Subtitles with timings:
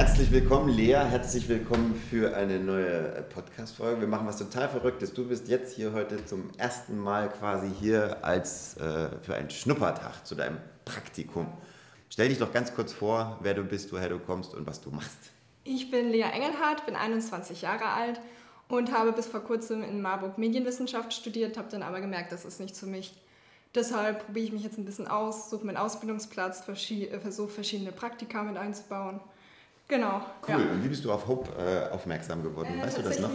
[0.00, 0.94] Herzlich willkommen, Lea.
[0.94, 4.00] Herzlich willkommen für eine neue Podcast-Folge.
[4.00, 5.12] Wir machen was total Verrücktes.
[5.12, 10.26] Du bist jetzt hier heute zum ersten Mal quasi hier als äh, für einen Schnuppertag
[10.26, 11.48] zu deinem Praktikum.
[12.08, 14.90] Stell dich doch ganz kurz vor, wer du bist, woher du kommst und was du
[14.90, 15.32] machst.
[15.64, 18.22] Ich bin Lea Engelhardt, bin 21 Jahre alt
[18.68, 22.58] und habe bis vor kurzem in Marburg Medienwissenschaft studiert, habe dann aber gemerkt, das ist
[22.58, 23.12] nichts für mich.
[23.74, 28.42] Deshalb probiere ich mich jetzt ein bisschen aus, suche meinen Ausbildungsplatz, äh, versuche verschiedene Praktika
[28.42, 29.20] mit einzubauen.
[29.90, 30.22] Genau.
[30.46, 30.54] Cool.
[30.54, 30.56] Ja.
[30.56, 32.78] Und wie bist du auf Hope äh, aufmerksam geworden?
[32.78, 33.30] Äh, weißt du das noch?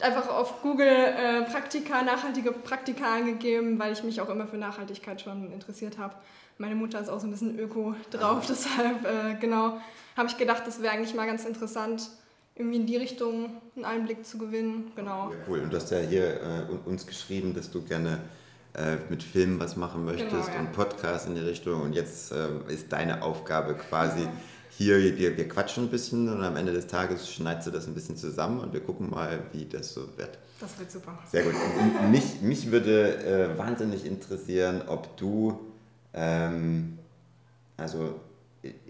[0.00, 5.20] Einfach auf Google äh, Praktika, nachhaltige Praktika eingegeben, weil ich mich auch immer für Nachhaltigkeit
[5.20, 6.14] schon interessiert habe.
[6.58, 8.48] Meine Mutter ist auch so ein bisschen öko drauf, ja.
[8.48, 9.80] deshalb äh, genau
[10.16, 12.10] habe ich gedacht, das wäre eigentlich mal ganz interessant,
[12.54, 14.92] irgendwie in die Richtung einen Einblick zu gewinnen.
[14.96, 15.30] Genau.
[15.30, 15.60] Ja, cool.
[15.60, 18.18] Und du hast ja hier äh, uns geschrieben, dass du gerne
[18.74, 20.60] äh, mit Filmen was machen möchtest genau, ja.
[20.60, 21.82] und Podcasts in die Richtung.
[21.82, 24.28] Und jetzt äh, ist deine Aufgabe quasi.
[24.70, 27.94] Hier, wir, wir quatschen ein bisschen und am Ende des Tages schneidest du das ein
[27.94, 30.38] bisschen zusammen und wir gucken mal, wie das so wird.
[30.60, 31.18] Das wird super.
[31.30, 31.54] Sehr gut.
[32.10, 35.58] mich, mich würde äh, wahnsinnig interessieren, ob du,
[36.14, 36.98] ähm,
[37.76, 38.20] also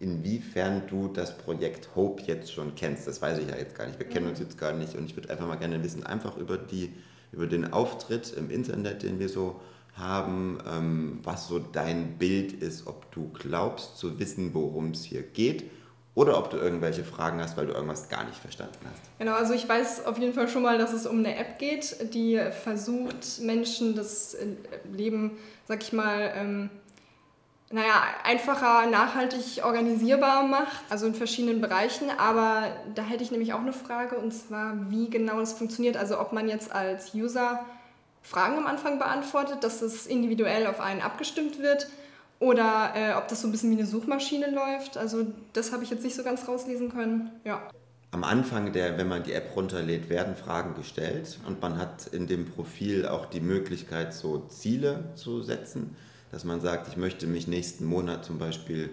[0.01, 3.06] inwiefern du das Projekt Hope jetzt schon kennst.
[3.06, 3.99] Das weiß ich ja jetzt gar nicht.
[3.99, 6.56] Wir kennen uns jetzt gar nicht und ich würde einfach mal gerne wissen, einfach über,
[6.56, 6.93] die,
[7.33, 9.61] über den Auftritt im Internet, den wir so
[9.99, 15.23] haben, ähm, was so dein Bild ist, ob du glaubst zu wissen, worum es hier
[15.23, 15.71] geht
[16.15, 19.01] oder ob du irgendwelche Fragen hast, weil du irgendwas gar nicht verstanden hast.
[19.19, 22.13] Genau, also ich weiß auf jeden Fall schon mal, dass es um eine App geht,
[22.13, 24.37] die versucht, Menschen das
[24.93, 26.71] Leben, sag ich mal, ähm,
[27.71, 32.11] naja, einfacher, nachhaltig organisierbar macht, also in verschiedenen Bereichen.
[32.19, 35.97] Aber da hätte ich nämlich auch eine Frage, und zwar, wie genau das funktioniert.
[35.97, 37.65] Also ob man jetzt als User
[38.29, 41.89] Fragen am Anfang beantwortet, dass es individuell auf einen abgestimmt wird
[42.41, 44.98] oder äh, ob das so ein bisschen wie eine Suchmaschine läuft.
[44.98, 47.31] Also das habe ich jetzt nicht so ganz rauslesen können.
[47.45, 47.71] Ja.
[48.11, 52.27] Am Anfang, der, wenn man die App runterlädt, werden Fragen gestellt und man hat in
[52.27, 55.97] dem Profil auch die Möglichkeit, so Ziele zu setzen,
[56.31, 58.91] dass man sagt, ich möchte mich nächsten Monat zum Beispiel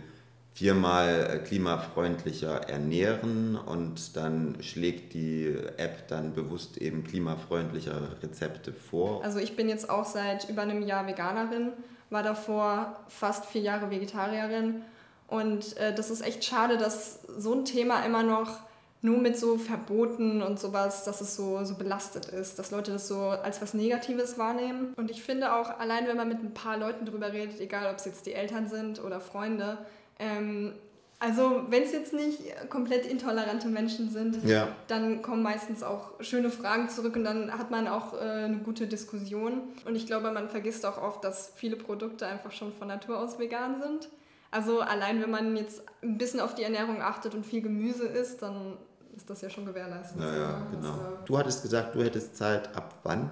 [0.55, 9.21] viermal äh, klimafreundlicher ernähren und dann schlägt die App dann bewusst eben klimafreundlichere Rezepte vor.
[9.21, 11.73] Also ich bin jetzt auch seit über einem Jahr Veganerin
[12.09, 14.81] war davor fast vier Jahre Vegetarierin.
[15.27, 18.59] Und äh, das ist echt schade, dass so ein Thema immer noch
[19.01, 23.07] nur mit so Verboten und sowas, dass es so, so belastet ist, dass Leute das
[23.07, 24.93] so als was Negatives wahrnehmen.
[24.95, 27.97] Und ich finde auch, allein wenn man mit ein paar Leuten drüber redet, egal ob
[27.97, 29.79] es jetzt die Eltern sind oder Freunde,
[30.19, 30.73] ähm,
[31.19, 32.39] also wenn es jetzt nicht
[32.69, 34.67] komplett intolerante Menschen sind, ja.
[34.87, 38.85] dann kommen meistens auch schöne Fragen zurück und dann hat man auch äh, eine gute
[38.85, 39.61] Diskussion.
[39.85, 43.39] Und ich glaube, man vergisst auch oft, dass viele Produkte einfach schon von Natur aus
[43.39, 44.09] vegan sind.
[44.51, 48.41] Also allein wenn man jetzt ein bisschen auf die Ernährung achtet und viel Gemüse isst,
[48.41, 48.77] dann
[49.15, 50.19] ist das ja schon gewährleistet.
[50.19, 50.91] Ja, ja, genau.
[50.91, 53.31] Also, du hattest gesagt, du hättest Zeit ab wann?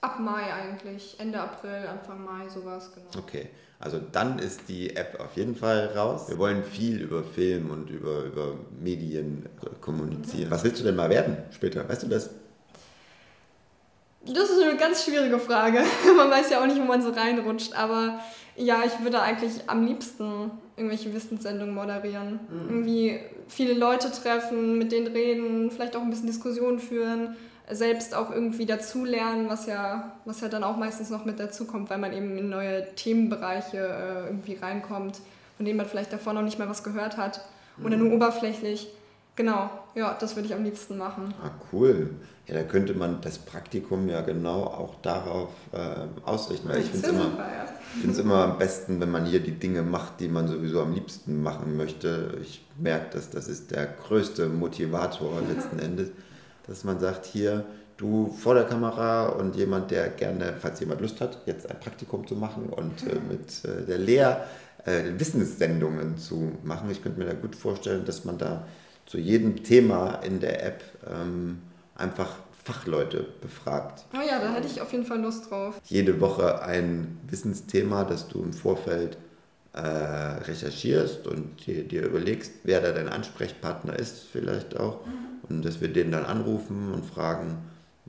[0.00, 3.08] Ab Mai eigentlich, Ende April, Anfang Mai, sowas, genau.
[3.18, 3.48] Okay,
[3.80, 6.28] also dann ist die App auf jeden Fall raus.
[6.28, 9.46] Wir wollen viel über Film und über, über Medien
[9.80, 10.52] kommunizieren.
[10.52, 11.88] Was willst du denn mal werden später?
[11.88, 12.30] Weißt du das?
[14.24, 15.82] Das ist eine ganz schwierige Frage.
[16.16, 17.72] Man weiß ja auch nicht, wo man so reinrutscht.
[17.72, 18.20] Aber
[18.56, 22.40] ja, ich würde eigentlich am liebsten irgendwelche Wissenssendungen moderieren.
[22.50, 22.68] Mhm.
[22.68, 27.36] Irgendwie viele Leute treffen, mit denen reden, vielleicht auch ein bisschen Diskussionen führen
[27.70, 31.98] selbst auch irgendwie dazulernen, was ja, was ja dann auch meistens noch mit dazukommt, weil
[31.98, 35.20] man eben in neue Themenbereiche äh, irgendwie reinkommt,
[35.56, 37.44] von denen man vielleicht davor noch nicht mal was gehört hat
[37.84, 38.14] oder nur mhm.
[38.14, 38.88] oberflächlich.
[39.36, 41.32] Genau, ja, das würde ich am liebsten machen.
[41.42, 42.10] Ah, cool.
[42.48, 46.68] Ja, da könnte man das Praktikum ja genau auch darauf äh, ausrichten.
[46.68, 48.20] Weil ich finde es immer, ja.
[48.20, 51.76] immer am besten, wenn man hier die Dinge macht, die man sowieso am liebsten machen
[51.76, 52.38] möchte.
[52.40, 56.10] Ich merke, dass das ist der größte Motivator letzten Endes
[56.68, 57.64] dass man sagt, hier,
[57.96, 62.26] du vor der Kamera und jemand, der gerne, falls jemand Lust hat, jetzt ein Praktikum
[62.26, 64.46] zu machen und äh, mit äh, der Lehr
[64.84, 66.90] äh, Wissenssendungen zu machen.
[66.90, 68.66] Ich könnte mir da gut vorstellen, dass man da
[69.06, 71.58] zu jedem Thema in der App ähm,
[71.96, 74.04] einfach Fachleute befragt.
[74.12, 75.80] Oh ja, da hätte ich auf jeden Fall Lust drauf.
[75.84, 79.16] Jede Woche ein Wissensthema, das du im Vorfeld
[79.72, 85.04] äh, recherchierst und dir, dir, überlegst, wer da dein Ansprechpartner ist, vielleicht auch.
[85.06, 87.58] Mhm dass wir den dann anrufen und fragen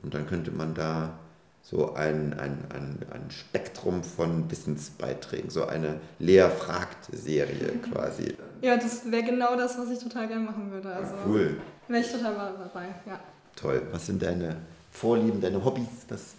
[0.02, 1.18] und dann könnte man da
[1.62, 8.36] so ein, ein, ein, ein Spektrum von Wissensbeiträgen, so eine Lehr-Fragt-Serie quasi.
[8.62, 10.92] Ja, das wäre genau das, was ich total gerne machen würde.
[10.92, 11.56] Also cool.
[11.88, 13.20] Wäre ich total dabei, ja.
[13.56, 13.82] Toll.
[13.92, 14.56] Was sind deine
[14.90, 16.06] Vorlieben, deine Hobbys?
[16.08, 16.34] Was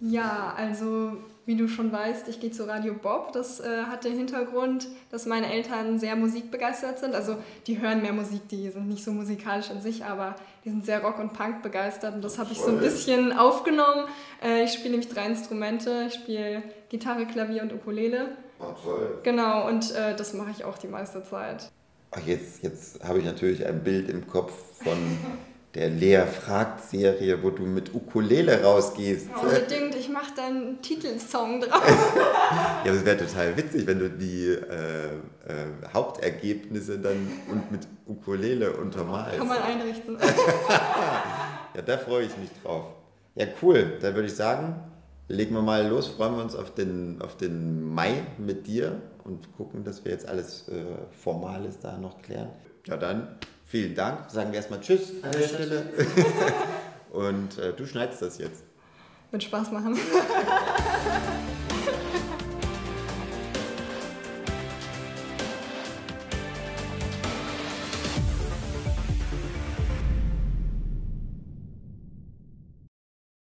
[0.00, 3.32] Ja, also wie du schon weißt, ich gehe zu Radio Bob.
[3.32, 7.14] Das äh, hat den Hintergrund, dass meine Eltern sehr musikbegeistert sind.
[7.14, 7.36] Also
[7.66, 11.02] die hören mehr Musik, die sind nicht so musikalisch an sich, aber die sind sehr
[11.02, 12.14] Rock- und Punk begeistert.
[12.14, 14.06] Und das habe ich so ein bisschen aufgenommen.
[14.42, 16.04] Äh, ich spiele nämlich drei Instrumente.
[16.08, 18.28] Ich spiele Gitarre, Klavier und Ukulele.
[18.58, 19.18] Oh, toll.
[19.22, 21.70] Genau, und äh, das mache ich auch die meiste Zeit.
[22.12, 24.52] Ach, jetzt, jetzt habe ich natürlich ein Bild im Kopf
[24.82, 24.96] von
[25.74, 29.28] der Lea fragt Serie, wo du mit Ukulele rausgehst.
[29.28, 31.82] Ja, unbedingt, ich mache da einen Titelsong drauf.
[32.84, 38.72] ja, das wäre total witzig, wenn du die äh, äh, Hauptergebnisse dann und mit Ukulele
[38.72, 39.38] untermalst.
[39.38, 40.18] Kann man einrichten.
[41.74, 42.86] ja, da freue ich mich drauf.
[43.36, 43.96] Ja, cool.
[44.00, 44.74] Dann würde ich sagen,
[45.28, 49.56] legen wir mal los, freuen wir uns auf den, auf den Mai mit dir und
[49.56, 52.50] gucken, dass wir jetzt alles äh, Formales da noch klären.
[52.86, 53.36] Ja, dann
[53.66, 54.30] vielen Dank.
[54.30, 55.86] Sagen wir erstmal Tschüss an der Stelle.
[57.12, 58.64] und äh, du schneidest das jetzt.
[59.30, 59.96] Wird Spaß machen.